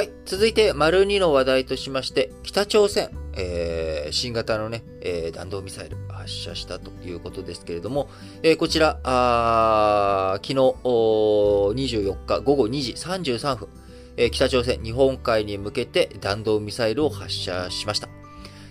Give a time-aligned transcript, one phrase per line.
[0.00, 0.10] はい。
[0.24, 8.08] 続いて、丸2の話題としまして、北朝鮮、えー、新型のね、えー弾道ミサイル発射したということですけれども、
[8.42, 13.68] えーこちら、あ昨日、24日午後2時33分、
[14.16, 18.08] えー北朝鮮、日本海に向けて弾道ミサイルを発射しました。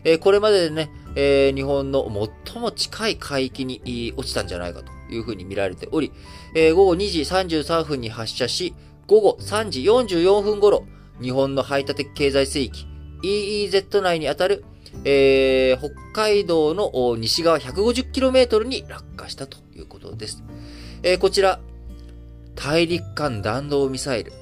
[0.04, 2.12] えーこれまででね、えー日本の
[2.44, 6.12] 最も近い海域に落ちたんじゃないかというふうに見られており、
[6.56, 8.74] えー午後2時33分に発射し、
[9.06, 10.88] 午後3時44分頃、
[11.22, 12.88] 日本の排他的経済水域
[13.24, 14.64] EEZ 内にあたる、
[15.04, 20.44] えー北海道の西側 150km に落下したということです。
[21.04, 21.60] えーこちら、
[22.56, 24.34] 大陸間弾道ミサイル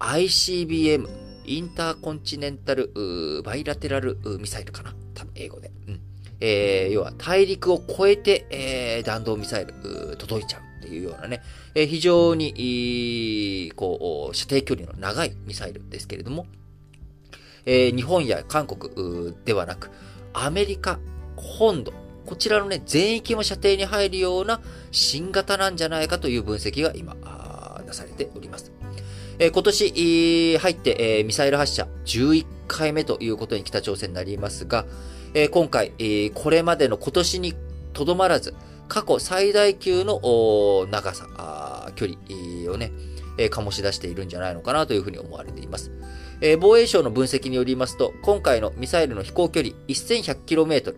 [0.00, 1.06] ICBM
[1.44, 2.92] インターコンチネンタル
[3.44, 5.70] バイラテラルミサイルかな多分英語で。
[5.88, 6.00] うん
[6.40, 10.62] えー要は大陸を越えて、えー弾道ミサイル届いちゃう
[10.94, 11.42] いうようなね、
[11.74, 16.46] え非常に、こう、射程距離の長いミサイルですけれども、
[17.64, 19.90] えー日本や韓国ではなく、
[20.32, 20.98] アメリカ
[21.36, 21.92] 本土、
[22.26, 28.72] こちらのね、全域も射程に入るような新型なんじゃないかという分析が今、あー出されております。
[29.38, 34.86] えー今年入って、えーミサイル発射11回目ということに北朝鮮になりますが、
[35.34, 37.54] えー今回、えこれまでの今年に
[37.92, 38.54] とどまらず、
[38.88, 42.16] 過去最大級の長さ、距離
[42.70, 42.92] をね、
[43.38, 45.90] 醸し出しているんじゃないのかなというふうに思われています。
[46.60, 50.94] 防衛省の分析によりますと、今回のミサイルの飛行距離 1100km、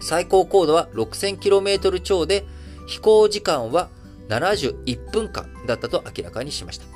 [0.00, 2.44] 最高高度は 6000km 超で、
[2.86, 3.88] 飛行時間は
[4.28, 6.86] 71分間だったと明らかにしました。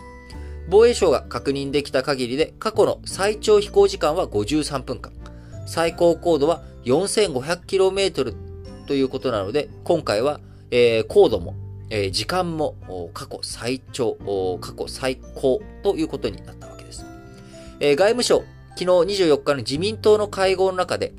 [0.71, 5.13] 防衛省が確認できた限りで、過去の最長飛行時間は53分間、
[5.67, 8.52] 最高高度は 4500km
[8.87, 11.55] ということなので、今回は、えー高度も、
[11.91, 12.77] えー時間も
[13.15, 14.17] 過去最長、
[14.61, 17.05] 過去最高ということになったわけです。
[17.81, 18.87] えー外務省、昨日
[19.25, 21.13] 24日の自民党の会合の中で、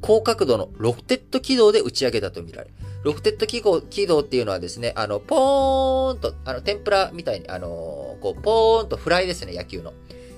[0.00, 2.70] 高角度のロフテッド軌道で打ち上げたとみられ、
[3.04, 9.92] ロフテッド軌道軌道っていうのはですね、あの、ポーンと、あの、天ぷらみたいに、あのこう、ポーンとフライですね、野球の。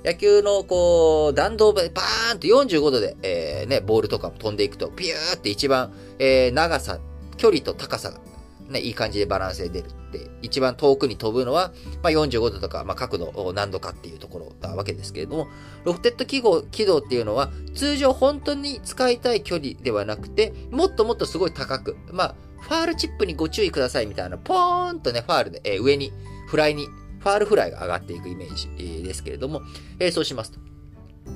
[0.04, 6.98] 野球の、こう、弾道でバーンと45度で、えーね、ボールとかも飛んでいくと、ピューって一番、えー長さ、
[7.36, 8.20] 距離と高さが、
[8.68, 11.72] ね、いい感じでバランスで出るって、一番遠くに飛ぶのは、
[12.02, 15.48] まあ、45度とか、まあ、角度を何度かっていうところなわけですけれども、
[15.84, 26.12] ロフテッド軌道軌道っていうのは、通常本当に使いたい距離ではなくて、もっともっとすごい高く、まあ、ファールチップにご注意くださいみたいな、ポーンとね、ファールで、えー上に、
[26.48, 26.88] フライに、
[27.24, 29.62] ファールフライが上がっていくイメージですけれども、
[29.98, 30.60] えーそうしますと。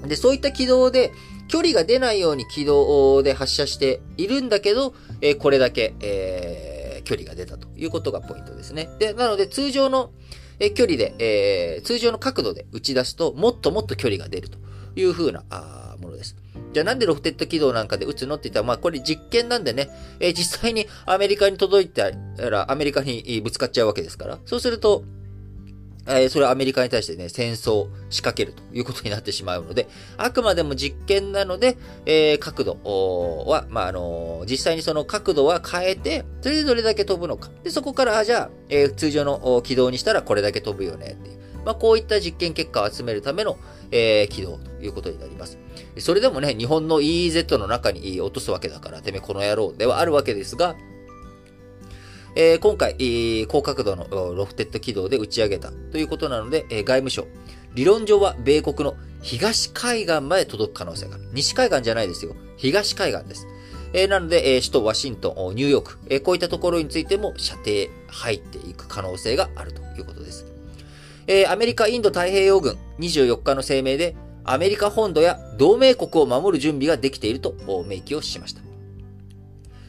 [0.07, 1.11] で、そういった軌道で、
[1.49, 8.91] 距離が出ないように軌道で発射しているんだけど、えーこれだけ、えー距離が出たということがポイントですね。
[8.99, 10.11] で、なので通常の、
[10.61, 14.59] え距離で、えー通常の角度で打ち出すと、もっともっと距離が出ると
[14.95, 16.37] いう風なあものです。
[16.75, 19.89] じゃあなんでロフテッド軌道なんかで打つのって言ったら、まあこれ実験なんでね、
[20.21, 22.11] えー実際にアメリカに届いた
[22.51, 25.05] らアメリカにぶつかっちゃうわけですから、そうすると、
[26.09, 31.77] えそれはアメリカに対してね、戦争を仕掛けるということになってしまうので、あくまでも実験なので、
[32.07, 37.51] えー角度は、まあ、あのー実際にその角度は変えて、それでどれだけ飛ぶのか。
[37.63, 41.39] で、そこから、あじゃあ、えー通常の軌道にしたらこれだけ飛ぶよねっていう。
[41.65, 43.59] まあ、こういった実験結果を集めるための、
[43.91, 45.59] えー軌道ということになります。
[45.99, 50.77] それでもね、日本の EEZ の中に落とすわけだから、てめえこの野郎ではあるわけですが、
[52.35, 57.27] えー今回、えー高角度のロフテッド軌道で打ち上げたということなので、えー外務省、
[57.75, 61.25] 理論上は米国の東海岸まで届く可能性がある。
[61.33, 62.37] 西海岸じゃないですよ。
[62.57, 63.47] 東海岸です。
[63.93, 67.71] えーなので、えー首都ワシントン、ニューヨーク、えーこういったところについても射程
[68.09, 70.47] 入っていく可能性があるということです。
[71.27, 77.55] えーアメリカ・インド太平洋軍24日の声明で、アメリカ本土や同盟国を守る準備ができていると
[77.87, 78.61] 明記をしました。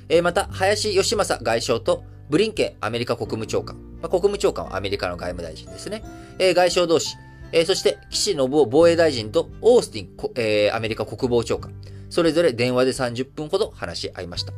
[0.10, 6.04] えーまた、林義正外相とブリンケンアメリカ国務長官、まあ、国務長官はアメリカの外務大臣ですね。
[6.38, 7.18] えー外相同士、
[7.52, 11.74] えーそして岸信夫防衛大臣とオースティン、えーアメリカ国防長官、
[12.10, 14.54] それぞれ電話で30分ほど話し合いました。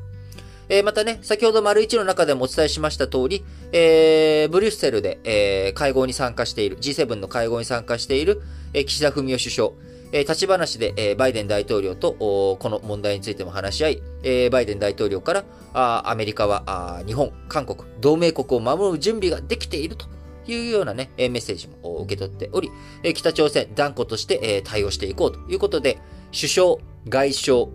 [0.67, 8.41] えまたね、先ほど丸一の中でもお伝えしました通り、えーブリュッセルで、えー会合に参加している、G7 の会合に参加している、
[8.73, 9.71] えー岸田文雄首相、
[10.11, 15.43] えー立ち話で、えーバイデン大統領とこの問題についても話し合い、えーバイデン大統領から、
[15.73, 20.05] あアメリカはあ日本、韓国、同盟国を守る準備ができていると
[20.47, 22.69] いうようなね、えーメッセージも受け取っており、
[23.03, 25.99] えー北朝鮮断固として、えー対応していこうということで、
[26.31, 26.75] 首相、
[27.07, 27.67] 外相、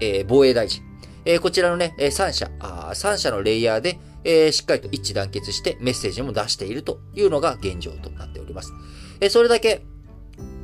[0.00, 0.82] えー防衛大臣、
[1.24, 8.72] えーこちらのね、えー3社、あ3社のレイヤーで、えーしっかりと一致団結してメッセージも出しているというのが現状となっております。
[9.20, 9.86] えーそれだけ、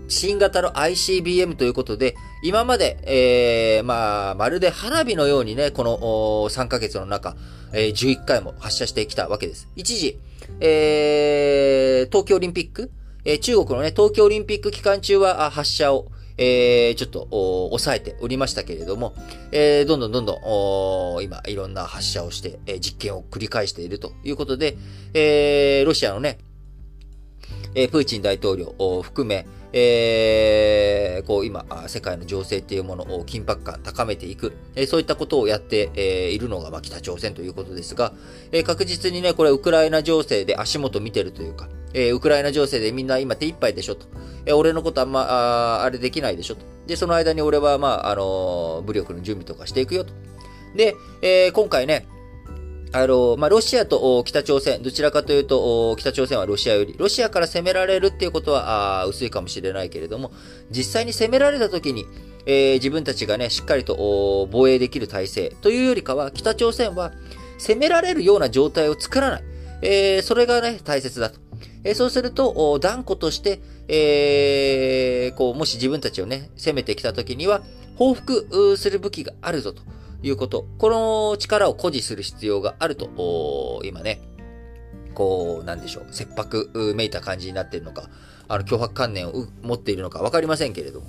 [0.08, 5.98] 新型の ICBM ということで、今まで、えー、まあ、まるで花火のようにね、この
[6.50, 7.36] 3ヶ月の中、
[7.72, 9.68] えー、11回も発射してきたわけです。
[9.76, 10.18] 一時、
[10.60, 12.90] えー、東京オリンピック、
[13.24, 16.06] えー、中国のね、東京オリンピック期間中は発射を、
[16.36, 17.28] えー、ちょっと、
[17.70, 19.14] 抑えておりましたけれども、
[19.52, 20.34] えー、どんどんどんど
[21.20, 24.76] ん、今、いろんな発射をして、えー、実験を繰り返しているということで、
[25.14, 26.38] えー、ロシアのね、
[27.74, 38.12] えー、プーチン大統領を含め、えー、こう今、世界の情勢っていうものを緊迫感高めていく、えー、そういったことをやって、えー、いるのが、まあ、北朝鮮ということですが、
[38.52, 44.06] えー、確実にね、これウクライナ情勢で足元見てるというか、えー、ウクライナ情勢でみんな今手一杯でしょと。
[44.46, 46.60] えー、俺のことあんま、ああれできないでしょと。
[46.86, 50.12] で、その間に俺は、まあ、あのー、武力の準備とかしていくよと。
[50.76, 52.06] で、えー、今回ね、
[52.94, 60.30] あの、まあ、ロシアと北朝鮮、どちらかというと、北朝鮮はロシアより、ロシアから攻められるっていうことは、あ薄いかもしれないけれども、
[60.70, 62.06] 実際に攻められた時に、
[62.46, 67.10] えー、自分たちがね、しっかりと防衛できる体制というよりかは、北朝鮮は
[67.58, 69.42] 攻められるような状態を作らない。
[69.82, 71.40] えー、それがね、大切だと。
[71.82, 77.62] えー、そうすると、断固として、えー、こう、もし自分たちをね、攻めてきた時には、
[77.96, 79.82] 報復する武器があるぞと。
[80.24, 80.66] いうこと。
[80.78, 84.20] この力を誇示する必要があると、今ね、
[85.14, 88.08] こう、なんでしょう、切迫めいた感じになっているのか、
[88.48, 91.06] あの、脅迫観念を持っているのかわかりませんけれども、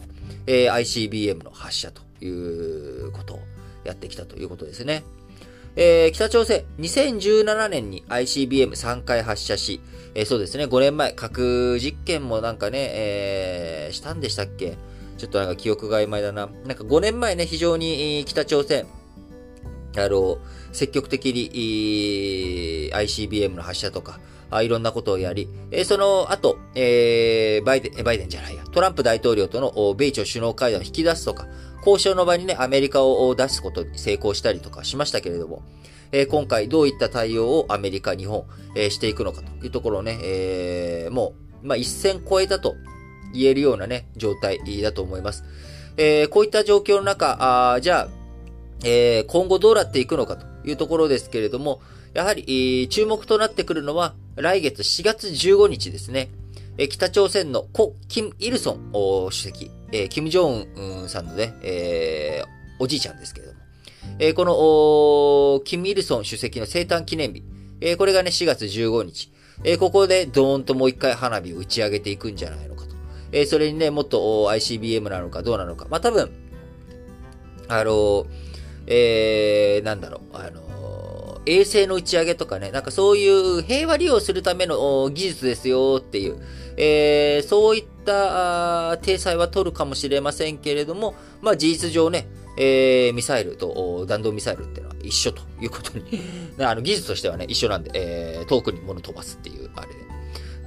[0.48, 3.40] えー、ICBM の発射ということを
[3.84, 5.04] やってきたということですね。
[5.78, 9.82] えー、北朝鮮、2017年に ICBM3 回発射し、
[10.14, 14.78] えー、そうですね、5年前、核実験もなんかね、えー、したんでしたっけ？
[15.18, 16.50] ちょっとなんか記憶が曖昧だな。
[16.66, 18.86] なんか5年前ね、非常に北朝鮮、
[20.02, 20.38] あの、
[20.72, 24.20] 積極的に ICBM の発射とか、
[24.52, 31.48] あいろんなことをやり、えその後、えー、バイデン、バイデンじゃないや、トランプ大統領との米朝首脳会談を引き出すとか、
[31.80, 35.64] 交渉の場にね、アメリカを出すことに成功したりとかしましたけれども、
[36.12, 38.46] えー、今回どういった対応をアメリカ、日本、
[38.76, 41.34] えー、していくのかというところをね、えー、も
[41.64, 42.76] う、まあ、一線超えたと
[43.34, 45.44] 言えるようなね、状態だと思います。
[45.98, 48.15] えー、こういった状況の中、あじゃあ、
[48.84, 51.82] えー、今後どうなっていくのかというところですけれども、
[52.14, 56.30] やはり、えー、注目となってくるのは、来月4月15日ですね。
[56.78, 63.60] えー、北朝鮮の故・キム・イルソン主席、えー、キム・ジョンウンさんのね、えー、おじいちゃんですけれども、
[64.20, 67.44] えー、この、キム・イルソン主席の生誕記念日、
[67.82, 69.32] えー、これがね、4月15日、
[69.64, 72.96] えー、ここでドーンともう一回花火を打ち上げていくんじゃないのかと。
[73.32, 74.20] えー、それにね、もっと
[74.50, 75.88] ICBM なのかどうなのか。
[75.90, 76.30] まあ、多分、
[77.68, 78.55] あのー
[78.88, 86.42] えー、なんだろう、あの衛星の打ち上げとかね、なんかそういう平和利用するための技術ですよっていう、
[86.78, 92.28] えー、そういった体裁は取るかもしれませんけれども、まあ事実上ね、
[92.58, 96.06] えー、ミサイルと弾道ミサイルっていうのは一緒ということに
[96.60, 99.88] あの技術としてはね、一緒なんで、えー、遠くに物飛ばすっていうあれ。
[99.88, 100.06] で。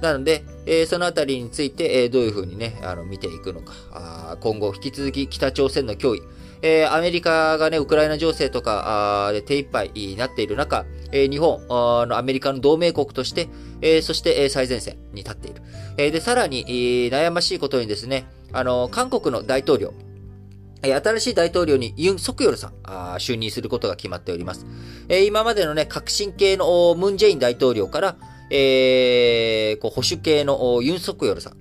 [0.01, 3.73] なので、えー、そのあたりについて、えー、どういうふうにね、あの見ていくのか。
[3.91, 6.21] あ、今後引き続き北朝鮮の脅威、
[6.61, 13.47] えー、アメリカがね、ウクライナ情勢とかで手一杯になっている中、えー、日本のアメリカの同盟国として、
[13.81, 15.61] えー、そして、え、最前線に立っている。
[15.97, 19.93] え、で、さらに、え、悩ましいことにですね、あの、韓国の大統領、
[20.81, 24.65] え新しい大統領にユン・ソクヨルさんあ、就任することが決まっております。
[25.09, 28.15] え、今までのね、革新系のムン・ジェイン大統領から、
[28.49, 31.51] え、こう保守系のユン・ソクヨルさ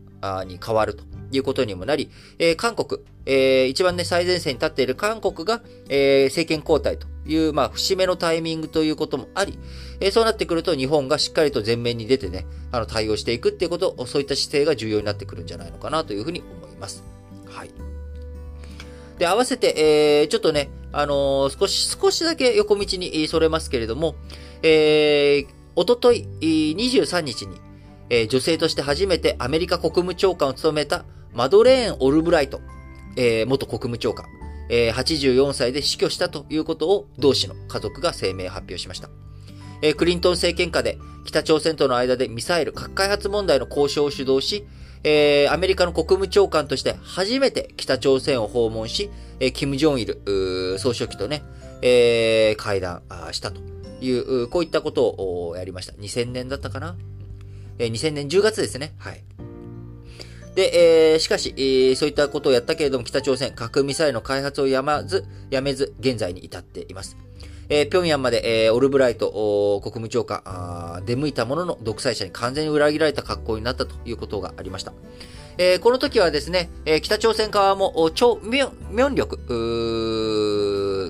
[0.44, 9.58] んに変わるということにもなり、えー、韓国、えー、一番ね、最前線に立っている韓国が、えー、政権交代という、まあ、節目のタイミングということもあり、
[10.00, 17.02] えー、そうなってくると日本がしっかりと前面に出てね、あの、対応していくっていうこと、そういった姿勢が重要になってくるんじゃないのかなというふうに思います。
[17.46, 17.70] はい。
[19.18, 19.74] で、合わせて、
[20.22, 24.14] えー、ちょっとね、あの、少し、少しだけ横道にそれますけれども、
[24.62, 27.60] えー、おととい、23日に、
[28.10, 31.04] えー、女性として初めてアメリカ国務長官を務めた
[31.34, 32.60] マドレーン・オルブライト、
[33.16, 34.26] えー、元国務長官、
[34.68, 39.08] えー、84歳で死去したということを同氏の家族が声明発表しました。
[39.82, 44.66] えー、クリントン政権下で北朝鮮との間でミサイル核開発問題の交渉を主導し、
[45.04, 51.42] えー、アメリカの国務長官として初めて北朝鮮を訪問し、えー、キム・ジョンイル総書記とね、
[51.82, 53.60] えー、会談したと
[54.00, 55.92] いう、こういったことをやりました。
[55.94, 56.96] 2000年だったかな、
[57.78, 58.94] えー、?2000 年10月ですね。
[58.98, 59.22] はい。
[60.54, 67.16] で、えー、しかし、えー、そういったことをやったけれども、北朝鮮核ミサイルの開発をやまず、やめず、現在に至っています。
[67.68, 74.92] えー、平壌まで、えー、オルブライト国務長官出向いたものの独裁者に完全に裏切られた格好になったということがありました。
[75.58, 78.70] えー、この時はですね、えー、北朝鮮側も、超明
[79.10, 79.36] 力、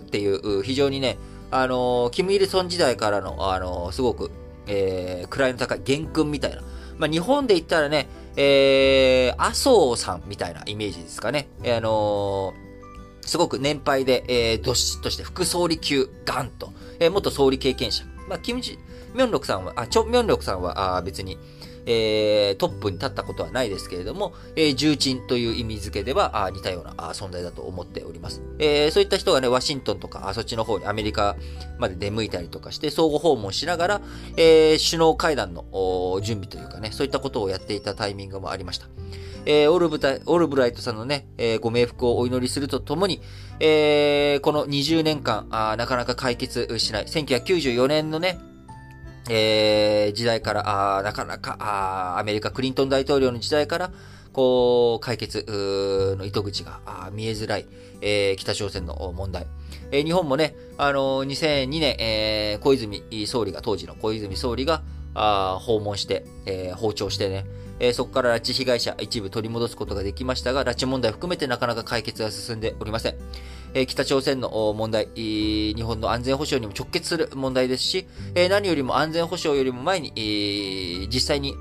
[0.05, 1.19] っていう、非常にね、
[1.51, 4.31] あのー、キム・イルソン時代からの、あのー、すごく、
[4.67, 6.63] えー、位の高い元軍みたいな。
[6.99, 8.09] まあ、日本で言ったらね、
[8.41, 11.49] えー、麻生さんみたいなイメージですかね。
[11.65, 18.05] えー、あのー、すごく年配で、えー、どしっとして副総理級、ガンと、えー、元総理経験者。
[18.29, 18.79] まあ、キムチ、
[19.13, 21.37] ミョンロクさんは、あ、チョ・ミョンロクさんは、あ別に、
[21.87, 28.43] えー、トップに立ったことはないですけれども、えー、重鎮という意味付けではあ似たような存在だと思っております。
[28.59, 31.37] えー、そういった人がね、ワシントンとか、あそっちの方にアメリカ
[31.79, 34.01] まで出向いたりとかして、相互訪問しながら、
[34.37, 35.65] えー、首脳会談の
[36.23, 38.87] 準備というかね、そういったことをやっていたタイミングもありました。
[39.47, 43.23] えー、オルブタオルブライトさんのね、えー、ご冥福をお祈りするとともに、
[43.61, 48.39] えー、この20年間あ、なかなか解決しない、1994年のね、
[49.29, 53.91] えー、時代から、あなかなかあ、アメリカクリントン大統領の時代から、
[54.33, 55.45] こう、解決
[56.19, 57.67] の糸口が見えづらい、
[58.01, 59.47] えー、北朝鮮の問題。
[59.91, 64.83] えー、日本もね、あのー、2002年、えー、小泉総理が、当時の小泉総理が、
[65.15, 67.45] あ訪問して、えー、訪朝してね、
[67.81, 73.15] えー、そこから拉致被害者一部取り戻すことができましたが、拉致問題含めてなかなか解決が進んでおりません。
[73.75, 81.57] え、北朝鮮の問題、日本の安全保障にも直結する問題ですし、え、何よりも安全保障よりも前に、え、実際に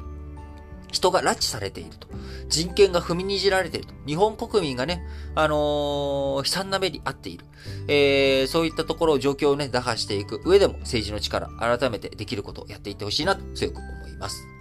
[0.92, 2.08] 人が拉致されていると。
[2.50, 3.94] 人権が踏みにじられていると。
[4.06, 5.04] 日本国民がね、
[5.36, 7.46] あのー、悲惨な目に遭っている。
[7.88, 14.57] えー、そういったところを状況をね、打破していく上でも政治の力、改めてできることをやっていってほしいなと強く思います。